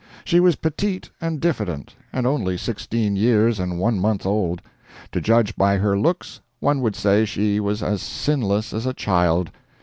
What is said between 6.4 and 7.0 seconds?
one would